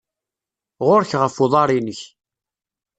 [0.87, 2.01] Ɣur-k ɣef uḍar-inek.